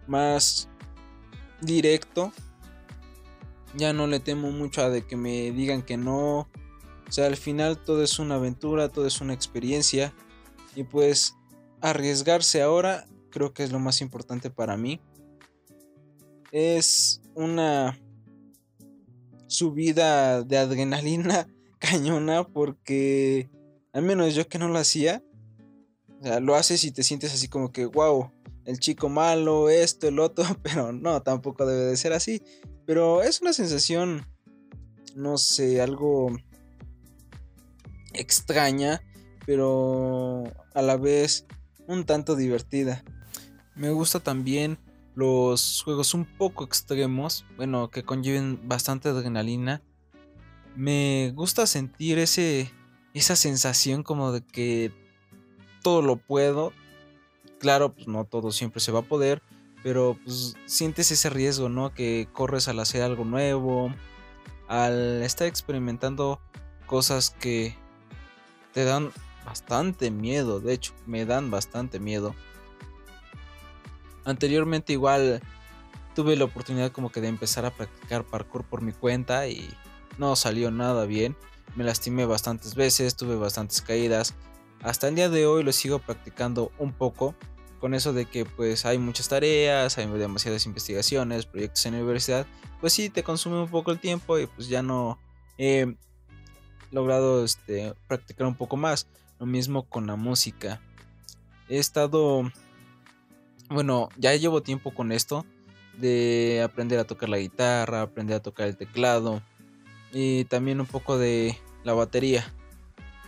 más 0.08 0.70
directo. 1.62 2.32
Ya 3.76 3.94
no 3.94 4.08
le 4.08 4.20
temo 4.20 4.52
mucho 4.52 4.82
a 4.82 4.90
de 4.90 5.06
que 5.06 5.16
me 5.16 5.52
digan 5.52 5.82
que 5.82 5.98
no. 5.98 6.40
O 6.40 7.12
sea, 7.12 7.28
al 7.28 7.38
final 7.38 7.78
todo 7.84 8.04
es 8.04 8.20
una 8.20 8.36
aventura, 8.36 8.90
todo 8.90 9.08
es 9.08 9.22
una 9.22 9.34
experiencia. 9.34 10.14
Y 10.76 10.84
pues 10.84 11.36
arriesgarse 11.82 12.62
ahora 12.62 13.08
creo 13.30 13.54
que 13.54 13.64
es 13.64 13.72
lo 13.72 13.80
más 13.80 14.02
importante 14.02 14.50
para 14.50 14.78
mí. 14.78 15.00
Es 16.52 17.22
una 17.36 18.00
subida 19.48 20.44
de 20.44 20.58
adrenalina 20.58 21.48
cañona 21.80 22.46
porque 22.48 23.50
al 23.94 24.04
menos 24.04 24.36
yo 24.36 24.48
que 24.48 24.58
no 24.58 24.70
lo 24.70 24.80
hacía, 24.80 25.24
o 26.20 26.24
sea, 26.24 26.40
lo 26.40 26.56
haces 26.56 26.84
y 26.84 26.92
te 26.92 27.04
sientes 27.04 27.34
así 27.34 27.48
como 27.48 27.72
que, 27.72 27.86
wow, 27.86 28.32
el 28.66 28.80
chico 28.80 29.10
malo, 29.10 29.70
esto, 29.70 30.08
el 30.08 30.20
otro, 30.20 30.46
pero 30.64 30.92
no, 30.92 31.22
tampoco 31.22 31.66
debe 31.66 31.86
de 31.86 31.98
ser 31.98 32.14
así. 32.14 32.42
Pero 32.86 33.22
es 33.24 33.42
una 33.42 33.54
sensación, 33.54 34.26
no 35.16 35.38
sé, 35.38 35.82
algo 35.82 36.32
extraña, 38.14 39.02
pero 39.46 40.44
a 40.74 40.82
la 40.82 40.98
vez 40.98 41.46
un 41.88 42.06
tanto 42.06 42.36
divertida. 42.36 43.04
Me 43.76 43.92
gusta 43.92 44.20
también 44.20 44.78
los 45.16 45.82
juegos 45.84 46.14
un 46.14 46.26
poco 46.26 46.64
extremos, 46.64 47.46
bueno, 47.58 47.90
que 47.90 48.04
conlleven 48.04 48.68
bastante 48.68 49.10
adrenalina. 49.10 49.82
Me 50.76 51.32
gusta 51.36 51.68
sentir 51.68 52.18
ese 52.18 52.72
esa 53.14 53.36
sensación 53.36 54.04
como 54.04 54.32
de 54.32 54.42
que 54.42 54.92
todo 55.84 56.02
lo 56.02 56.16
puedo. 56.18 56.74
Claro, 57.60 57.94
pues 57.94 58.08
no 58.08 58.26
todo 58.26 58.52
siempre 58.52 58.80
se 58.80 58.92
va 58.92 59.00
a 59.00 59.04
poder, 59.04 59.42
pero 59.84 60.18
pues 60.24 60.56
sientes 60.66 61.12
ese 61.12 61.30
riesgo, 61.30 61.70
¿no? 61.70 61.94
Que 61.94 62.28
corres 62.32 62.68
al 62.68 62.80
hacer 62.80 63.04
algo 63.04 63.26
nuevo, 63.26 63.94
al 64.68 65.22
estar 65.24 65.48
experimentando 65.48 66.40
cosas 66.88 67.30
que 67.30 67.76
te 68.74 68.84
dan 68.84 69.12
bastante 69.46 70.12
miedo, 70.12 70.60
de 70.60 70.74
hecho, 70.74 70.94
me 71.06 71.26
dan 71.26 71.52
bastante 71.52 72.00
miedo. 72.00 72.34
Anteriormente 74.26 74.94
igual 74.94 75.42
tuve 76.16 76.36
la 76.36 76.46
oportunidad 76.46 76.92
como 76.92 77.12
que 77.12 77.22
de 77.22 77.28
empezar 77.28 77.66
a 77.66 77.72
practicar 77.72 78.24
parkour 78.24 78.64
por 78.64 78.82
mi 78.82 78.92
cuenta 78.92 79.48
y 79.48 79.70
no 80.18 80.36
salió 80.36 80.72
nada 80.72 81.06
bien. 81.06 81.36
Me 81.76 81.84
lastimé 81.84 82.26
bastantes 82.26 82.76
veces, 82.76 83.16
tuve 83.16 83.36
bastantes 83.36 83.82
caídas, 83.82 84.36
hasta 84.82 85.08
el 85.08 85.16
día 85.16 85.30
de 85.30 85.46
hoy 85.46 85.64
lo 85.64 85.72
sigo 85.72 86.00
practicando 86.00 86.72
un 86.80 86.92
poco 86.92 87.36
con 87.80 87.94
eso 87.94 88.14
de 88.14 88.26
que 88.26 88.46
pues 88.46 88.86
hay 88.86 88.98
muchas 88.98 89.30
tareas, 89.30 89.98
hay 89.98 90.08
demasiadas 90.08 90.66
investigaciones, 90.66 91.46
proyectos 91.46 91.86
en 91.86 91.94
la 91.94 92.00
universidad, 92.00 92.46
pues 92.80 92.94
sí 92.94 93.10
te 93.10 93.24
consume 93.24 93.62
un 93.62 93.70
poco 93.70 93.92
el 93.92 94.00
tiempo 94.00 94.38
y 94.40 94.48
pues 94.48 94.68
ya 94.68 94.82
no 94.82 95.20
he 95.58 95.96
logrado 96.92 97.44
este, 97.44 97.94
practicar 98.08 98.48
un 98.48 98.56
poco 98.56 98.76
más. 98.76 99.08
Lo 99.40 99.46
mismo 99.46 99.84
con 99.84 100.06
la 100.06 100.16
música. 100.16 100.82
He 101.70 101.80
estado, 101.80 102.52
bueno, 103.72 104.10
ya 104.18 104.36
llevo 104.36 104.62
tiempo 104.62 104.94
con 104.94 105.12
esto 105.12 105.46
de 105.98 106.62
aprender 106.64 107.00
a 107.00 107.06
tocar 107.06 107.30
la 107.30 107.38
guitarra, 107.38 108.02
aprender 108.02 108.36
a 108.36 108.42
tocar 108.42 108.68
el 108.68 108.78
teclado 108.78 109.42
y 110.12 110.46
también 110.46 110.82
un 110.82 110.88
poco 110.88 111.18
de 111.18 111.58
la 111.84 111.94
batería. 111.94 112.54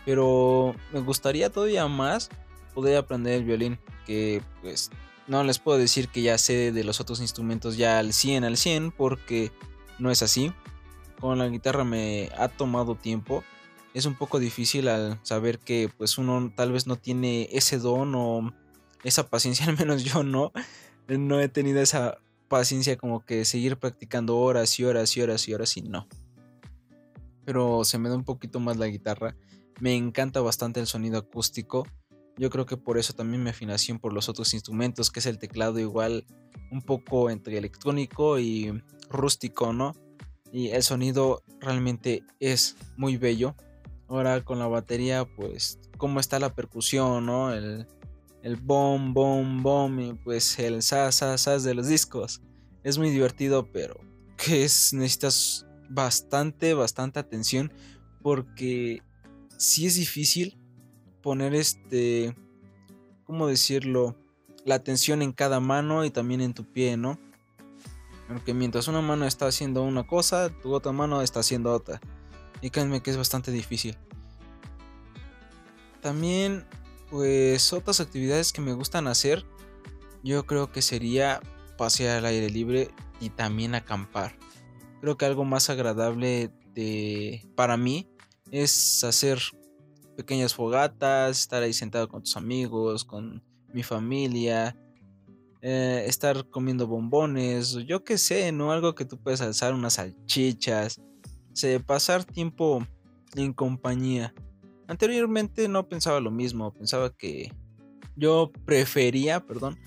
Pero 0.05 0.75
me 0.91 0.99
gustaría 0.99 1.49
todavía 1.49 1.87
más 1.87 2.29
poder 2.73 2.97
aprender 2.97 3.35
el 3.35 3.45
violín, 3.45 3.79
que 4.05 4.41
pues 4.61 4.91
no 5.27 5.43
les 5.43 5.59
puedo 5.59 5.77
decir 5.77 6.09
que 6.09 6.21
ya 6.21 6.37
sé 6.37 6.73
de 6.73 6.83
los 6.83 6.99
otros 6.99 7.21
instrumentos 7.21 7.77
ya 7.77 7.99
al 7.99 8.11
100 8.11 8.43
al 8.43 8.57
100 8.57 8.91
porque 8.91 9.51
no 9.97 10.11
es 10.11 10.21
así. 10.23 10.51
Con 11.21 11.39
la 11.39 11.47
guitarra 11.47 11.85
me 11.85 12.29
ha 12.37 12.49
tomado 12.49 12.95
tiempo. 12.95 13.45
Es 13.93 14.05
un 14.05 14.15
poco 14.15 14.39
difícil 14.39 14.89
al 14.89 15.19
saber 15.23 15.59
que 15.59 15.89
pues 15.97 16.17
uno 16.17 16.51
tal 16.53 16.73
vez 16.73 16.85
no 16.85 16.97
tiene 16.97 17.47
ese 17.53 17.77
don 17.77 18.13
o 18.15 18.53
esa 19.03 19.27
paciencia, 19.29 19.65
al 19.67 19.77
menos 19.77 20.03
yo 20.03 20.23
no. 20.23 20.51
No 21.07 21.39
he 21.39 21.49
tenido 21.49 21.81
esa 21.81 22.17
paciencia 22.47 22.97
como 22.97 23.25
que 23.25 23.45
seguir 23.45 23.77
practicando 23.77 24.37
horas 24.37 24.79
y 24.79 24.85
horas 24.85 25.15
y 25.17 25.21
horas 25.21 25.47
y 25.47 25.53
horas 25.53 25.77
y 25.77 25.81
no. 25.81 26.07
Pero 27.45 27.83
se 27.83 27.97
me 27.97 28.09
da 28.09 28.15
un 28.15 28.23
poquito 28.23 28.59
más 28.59 28.77
la 28.77 28.87
guitarra. 28.87 29.35
Me 29.81 29.95
encanta 29.95 30.39
bastante 30.39 30.79
el 30.79 30.87
sonido 30.87 31.17
acústico. 31.17 31.85
Yo 32.37 32.49
creo 32.49 32.65
que 32.65 32.77
por 32.77 32.97
eso 32.97 33.13
también 33.13 33.43
mi 33.43 33.49
afinación 33.49 33.99
por 33.99 34.13
los 34.13 34.29
otros 34.29 34.53
instrumentos, 34.53 35.11
que 35.11 35.19
es 35.19 35.25
el 35.25 35.39
teclado 35.39 35.79
igual 35.79 36.25
un 36.71 36.81
poco 36.81 37.29
entre 37.29 37.57
electrónico 37.57 38.39
y 38.39 38.81
rústico, 39.09 39.73
¿no? 39.73 39.93
Y 40.51 40.69
el 40.69 40.83
sonido 40.83 41.43
realmente 41.59 42.23
es 42.39 42.77
muy 42.97 43.17
bello. 43.17 43.55
Ahora 44.07 44.43
con 44.43 44.59
la 44.59 44.67
batería, 44.67 45.25
pues, 45.25 45.79
cómo 45.97 46.19
está 46.19 46.39
la 46.39 46.55
percusión, 46.55 47.25
¿no? 47.25 47.53
El, 47.53 47.87
el 48.43 48.57
bom, 48.57 49.13
bom, 49.13 49.63
bom, 49.63 49.99
y 49.99 50.13
pues 50.13 50.59
el 50.59 50.83
sa, 50.83 51.11
sa, 51.11 51.37
sa 51.37 51.57
de 51.57 51.73
los 51.73 51.87
discos. 51.87 52.41
Es 52.83 52.97
muy 52.97 53.09
divertido, 53.09 53.71
pero 53.71 53.99
que 54.37 54.63
es, 54.63 54.93
necesitas 54.93 55.65
bastante, 55.89 56.73
bastante 56.73 57.19
atención 57.19 57.71
porque 58.21 59.01
si 59.57 59.85
es 59.85 59.95
difícil 59.95 60.57
poner 61.21 61.55
este, 61.55 62.35
¿cómo 63.25 63.47
decirlo? 63.47 64.17
La 64.65 64.75
atención 64.75 65.21
en 65.21 65.31
cada 65.31 65.59
mano 65.59 66.03
y 66.05 66.09
también 66.09 66.41
en 66.41 66.53
tu 66.53 66.65
pie, 66.65 66.97
¿no? 66.97 67.19
Porque 68.27 68.53
mientras 68.53 68.87
una 68.87 69.01
mano 69.01 69.25
está 69.25 69.47
haciendo 69.47 69.83
una 69.83 70.07
cosa, 70.07 70.49
tu 70.61 70.73
otra 70.73 70.91
mano 70.91 71.21
está 71.21 71.41
haciendo 71.41 71.71
otra. 71.71 72.01
Y 72.61 72.69
créanme 72.69 73.01
que 73.01 73.11
es 73.11 73.17
bastante 73.17 73.51
difícil. 73.51 73.97
También, 76.01 76.65
pues, 77.13 77.71
otras 77.73 77.99
actividades 77.99 78.51
que 78.51 78.59
me 78.59 78.73
gustan 78.73 79.05
hacer, 79.05 79.45
yo 80.23 80.47
creo 80.47 80.71
que 80.71 80.81
sería 80.81 81.41
pasear 81.77 82.17
al 82.17 82.25
aire 82.25 82.49
libre 82.49 82.89
y 83.19 83.29
también 83.29 83.75
acampar. 83.75 84.35
Creo 84.99 85.15
que 85.15 85.25
algo 85.25 85.45
más 85.45 85.69
agradable 85.69 86.49
de, 86.73 87.47
para 87.55 87.77
mí 87.77 88.09
es 88.49 89.03
hacer 89.03 89.39
pequeñas 90.17 90.55
fogatas, 90.55 91.39
estar 91.39 91.61
ahí 91.61 91.73
sentado 91.73 92.07
con 92.07 92.23
tus 92.23 92.35
amigos, 92.35 93.05
con 93.05 93.43
mi 93.71 93.83
familia, 93.83 94.75
eh, 95.61 96.05
estar 96.07 96.49
comiendo 96.49 96.87
bombones, 96.87 97.73
yo 97.85 98.03
qué 98.03 98.17
sé, 98.17 98.51
¿no? 98.51 98.71
Algo 98.71 98.95
que 98.95 99.05
tú 99.05 99.19
puedes 99.19 99.41
alzar, 99.41 99.75
unas 99.75 99.93
salchichas, 99.93 100.99
sé, 101.53 101.79
pasar 101.79 102.23
tiempo 102.23 102.83
en 103.35 103.53
compañía. 103.53 104.33
Anteriormente 104.87 105.67
no 105.67 105.87
pensaba 105.87 106.19
lo 106.19 106.31
mismo, 106.31 106.73
pensaba 106.73 107.15
que 107.15 107.51
yo 108.15 108.51
prefería, 108.65 109.45
perdón, 109.45 109.79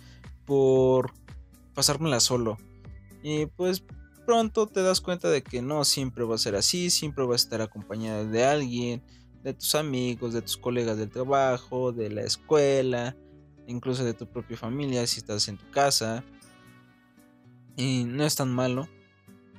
por 0.45 1.13
pasármela 1.75 2.21
solo. 2.21 2.57
Y 3.23 3.47
pues 3.47 3.85
pronto 4.25 4.67
te 4.67 4.83
das 4.83 5.01
cuenta 5.01 5.29
de 5.29 5.43
que 5.43 5.63
no 5.63 5.85
siempre 5.85 6.25
va 6.25 6.35
a 6.35 6.39
ser 6.39 6.57
así, 6.57 6.91
siempre 6.91 7.25
vas 7.25 7.43
a 7.43 7.45
estar 7.45 7.63
acompañada 7.63 8.25
de 8.25 8.45
alguien, 8.45 9.03
de 9.43 9.55
tus 9.55 9.75
amigos, 9.75 10.33
de 10.33 10.43
tus 10.43 10.57
colegas 10.57 10.99
del 10.99 11.11
trabajo, 11.11 11.93
de 11.93 12.11
la 12.11 12.23
escuela, 12.23 13.17
incluso 13.67 14.05
de 14.05 14.15
tu 14.15 14.27
propia 14.27 14.57
familia 14.57 15.07
si 15.07 15.21
estás 15.21 15.47
en 15.49 15.59
tu 15.59 15.71
casa. 15.71 16.25
Y 17.77 18.05
no 18.05 18.25
es 18.25 18.35
tan 18.35 18.51
malo. 18.51 18.89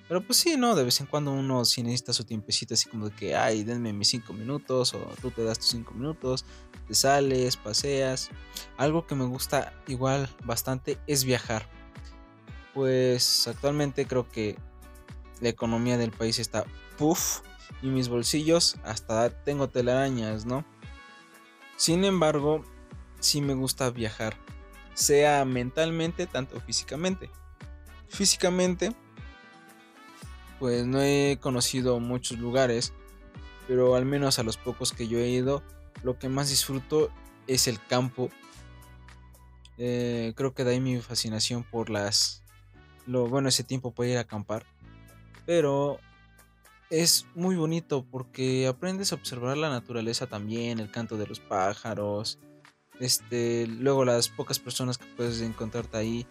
Pero 0.08 0.22
pues 0.22 0.40
sí, 0.40 0.56
¿no? 0.56 0.76
De 0.76 0.86
vez 0.86 1.02
en 1.02 1.08
cuando 1.08 1.32
uno 1.32 1.66
si 1.66 1.84
necesita 1.84 2.14
su 2.14 2.24
tiempecito 2.24 2.74
así 2.74 2.90
como 2.90 3.10
de 3.10 3.16
que, 3.16 3.36
ay, 3.36 3.64
denme 3.64 3.92
mis 3.92 4.08
cinco 4.08 4.34
minutos 4.34 4.94
o 4.94 5.00
tú 5.22 5.32
te 5.32 5.44
das 5.44 5.60
tus 5.60 5.68
cinco 5.68 5.94
minutos, 5.94 6.46
te 6.88 6.96
sales, 6.96 7.58
paseas. 7.58 8.30
Algo 8.78 9.06
que 9.06 9.16
me 9.16 9.26
gusta 9.26 9.74
igual 9.88 10.30
bastante 10.46 10.98
es 11.08 11.26
viajar. 11.26 11.70
Pues 12.74 13.48
actualmente 13.48 14.06
creo 14.06 14.30
que 14.30 14.58
la 15.42 15.50
economía 15.50 15.98
del 15.98 16.12
país 16.12 16.40
está 16.40 16.66
puff 16.98 17.42
y 17.82 17.88
mis 17.88 18.08
bolsillos 18.08 18.78
hasta 18.84 19.30
tengo 19.44 19.70
telarañas, 19.70 20.46
¿no? 20.46 20.66
Sin 21.76 22.06
embargo, 22.06 22.64
sí 23.20 23.42
me 23.42 23.54
gusta 23.54 23.90
viajar, 23.92 24.36
sea 24.94 25.46
mentalmente, 25.46 26.28
tanto 26.28 26.60
físicamente. 26.62 27.30
Físicamente, 28.10 28.96
pues 30.60 30.86
no 30.86 31.02
he 31.02 31.38
conocido 31.42 32.00
muchos 32.00 32.40
lugares, 32.40 32.94
pero 33.68 33.96
al 33.96 34.06
menos 34.06 34.40
a 34.40 34.44
los 34.44 34.58
pocos 34.58 34.94
que 34.94 35.08
yo 35.08 35.20
he 35.20 35.30
ido, 35.30 35.64
lo 36.04 36.18
que 36.18 36.30
más 36.30 36.50
disfruto 36.50 37.10
es 37.48 37.68
el 37.68 37.84
campo. 37.86 38.30
Eh, 39.78 40.34
creo 40.36 40.54
que 40.54 40.64
de 40.64 40.72
ahí 40.72 40.80
mi 40.80 41.00
fascinación 41.00 41.64
por 41.64 41.90
las... 41.90 42.44
Lo, 43.06 43.28
bueno, 43.28 43.50
ese 43.50 43.64
tiempo 43.64 43.92
puede 43.92 44.12
ir 44.12 44.18
a 44.18 44.22
acampar. 44.22 44.66
Pero 45.46 46.00
es 46.90 47.26
muy 47.36 47.56
bonito 47.56 48.06
porque 48.10 48.68
aprendes 48.68 49.12
a 49.12 49.16
observar 49.16 49.58
la 49.58 49.70
naturaleza 49.70 50.28
también, 50.28 50.80
el 50.80 50.92
canto 50.92 51.18
de 51.18 51.28
los 51.28 51.40
pájaros, 51.40 52.40
este, 53.00 53.68
luego 53.68 54.06
las 54.06 54.30
pocas 54.30 54.60
personas 54.60 54.98
que 54.98 55.06
puedes 55.16 55.42
encontrarte 55.42 55.98
ahí. 55.98 56.28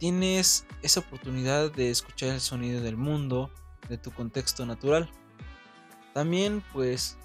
Tienes 0.00 0.64
esa 0.80 1.00
oportunidad 1.00 1.70
de 1.70 1.90
escuchar 1.90 2.30
el 2.30 2.40
sonido 2.40 2.80
del 2.80 2.96
mundo, 2.96 3.50
de 3.90 3.98
tu 3.98 4.10
contexto 4.10 4.64
natural. 4.64 5.10
También 6.14 6.64
pues 6.72 7.18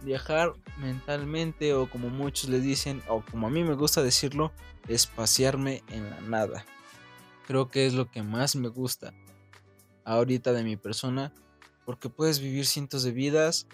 viajar 0.00 0.52
mentalmente 0.78 1.74
o 1.74 1.90
como 1.90 2.10
muchos 2.10 2.48
le 2.48 2.60
dicen 2.60 3.02
o 3.08 3.24
como 3.28 3.48
a 3.48 3.50
mí 3.50 3.64
me 3.64 3.74
gusta 3.74 4.00
decirlo, 4.00 4.52
es 4.86 5.08
pasearme 5.08 5.82
en 5.88 6.08
la 6.08 6.20
nada. 6.20 6.64
Creo 7.48 7.68
que 7.68 7.84
es 7.84 7.94
lo 7.94 8.08
que 8.08 8.22
más 8.22 8.54
me 8.54 8.68
gusta 8.68 9.12
ahorita 10.04 10.52
de 10.52 10.62
mi 10.62 10.76
persona 10.76 11.32
porque 11.84 12.10
puedes 12.10 12.38
vivir 12.38 12.64
cientos 12.64 13.02
de 13.02 13.10
vidas 13.10 13.66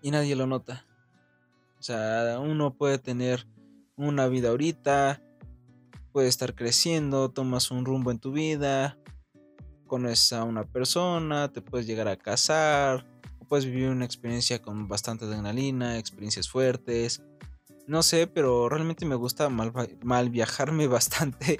y 0.00 0.12
nadie 0.12 0.36
lo 0.36 0.46
nota. 0.46 0.86
O 1.80 1.82
sea, 1.82 2.38
uno 2.38 2.72
puede 2.74 2.98
tener 2.98 3.48
una 3.96 4.28
vida 4.28 4.50
ahorita, 4.50 5.20
puede 6.14 6.28
estar 6.28 6.54
creciendo, 6.54 7.28
tomas 7.32 7.72
un 7.72 7.84
rumbo 7.84 8.12
en 8.12 8.20
tu 8.20 8.30
vida, 8.30 8.96
conoces 9.88 10.32
a 10.32 10.44
una 10.44 10.62
persona, 10.62 11.50
te 11.50 11.60
puedes 11.60 11.88
llegar 11.88 12.06
a 12.06 12.16
casar, 12.16 13.04
puedes 13.48 13.64
vivir 13.64 13.88
una 13.88 14.04
experiencia 14.04 14.62
con 14.62 14.86
bastante 14.86 15.24
adrenalina, 15.24 15.98
experiencias 15.98 16.48
fuertes. 16.48 17.20
No 17.88 18.04
sé, 18.04 18.28
pero 18.28 18.68
realmente 18.68 19.04
me 19.04 19.16
gusta 19.16 19.48
mal, 19.48 19.72
mal 20.04 20.30
viajarme 20.30 20.86
bastante. 20.98 21.58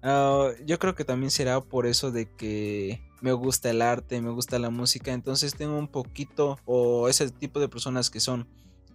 Ah, 0.00 0.50
yo 0.64 0.78
creo 0.78 0.94
que 0.94 1.04
también 1.04 1.32
será 1.32 1.60
por 1.60 1.84
eso 1.86 2.12
de 2.12 2.30
que 2.36 3.02
me 3.20 3.32
gusta 3.32 3.68
el 3.68 3.82
arte, 3.82 4.20
me 4.20 4.30
gusta 4.30 4.60
la 4.60 4.70
música, 4.70 5.12
entonces 5.12 5.56
tengo 5.56 5.76
un 5.76 5.88
poquito 5.88 6.56
o 6.66 7.08
ese 7.08 7.28
tipo 7.30 7.58
de 7.58 7.68
personas 7.68 8.10
que 8.10 8.20
son 8.20 8.46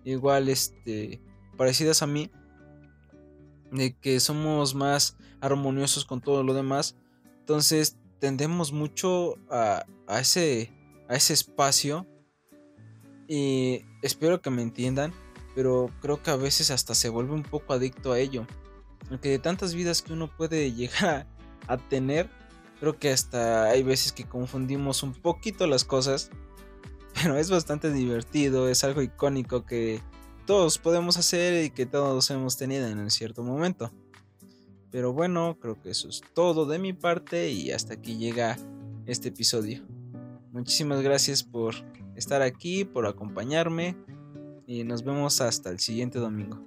igual 0.06 0.48
este 0.48 1.22
parecidas 1.58 2.02
a 2.04 2.08
mí 2.08 2.32
de 3.72 3.96
que 3.98 4.20
somos 4.20 4.76
más 4.76 5.18
armoniosos 5.42 6.06
con 6.06 6.22
todo 6.22 6.44
lo 6.44 6.54
demás, 6.54 6.96
entonces 7.40 7.98
tendemos 8.20 8.72
mucho 8.72 9.36
a, 9.50 9.86
a 10.08 10.20
ese 10.20 10.74
a 11.10 11.16
ese 11.16 11.34
espacio 11.34 12.06
y 13.28 13.82
espero 14.02 14.42
que 14.42 14.50
me 14.50 14.62
entiendan, 14.62 15.14
pero 15.56 15.90
creo 16.02 16.22
que 16.22 16.32
a 16.32 16.36
veces 16.36 16.72
hasta 16.72 16.96
se 16.96 17.10
vuelve 17.10 17.34
un 17.34 17.44
poco 17.44 17.74
adicto 17.74 18.12
a 18.12 18.20
ello. 18.20 18.46
Aunque 19.10 19.30
de 19.30 19.40
tantas 19.40 19.74
vidas 19.74 20.02
que 20.02 20.12
uno 20.12 20.30
puede 20.36 20.72
llegar 20.74 21.28
a 21.68 21.78
tener, 21.78 22.30
Creo 22.80 23.00
que 23.00 23.12
hasta 23.12 23.66
hay 23.66 23.84
veces 23.84 24.12
que 24.12 24.26
confundimos 24.26 25.02
un 25.02 25.14
poquito 25.14 25.66
las 25.68 25.84
cosas, 25.84 26.30
pero 27.22 27.38
es 27.38 27.50
bastante 27.50 27.92
divertido, 27.92 28.70
es 28.70 28.84
algo 28.84 29.02
icónico 29.02 29.66
que 29.66 30.02
todos 30.48 30.78
podemos 30.80 31.18
hacer 31.18 31.66
y 31.66 31.70
que 31.70 31.86
todos 31.86 32.32
hemos 32.32 32.58
tenido 32.58 32.88
en 32.88 33.12
cierto 33.12 33.44
momento. 33.44 33.92
Pero 34.90 35.12
bueno, 35.12 35.60
creo 35.60 35.80
que 35.80 35.90
eso 35.92 36.08
es 36.08 36.22
todo 36.34 36.66
de 36.66 36.80
mi 36.80 36.94
parte 36.94 37.52
y 37.52 37.72
hasta 37.72 37.96
aquí 37.96 38.18
llega 38.18 38.58
este 39.06 39.28
episodio. 39.28 39.86
Muchísimas 40.54 41.02
gracias 41.02 41.44
por 41.44 41.76
estar 42.16 42.42
aquí, 42.42 42.86
por 42.86 43.06
acompañarme. 43.06 43.96
y 44.70 44.84
nos 44.84 45.04
vemos 45.04 45.40
hasta 45.40 45.70
el 45.70 45.80
siguiente 45.80 46.20
domingo. 46.20 46.67